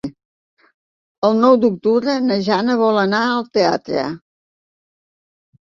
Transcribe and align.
El 1.27 1.35
nou 1.41 1.57
d'octubre 1.65 2.15
na 2.29 2.37
Jana 2.47 2.79
vol 2.81 2.99
anar 3.05 3.21
al 3.37 3.47
teatre. 3.59 4.07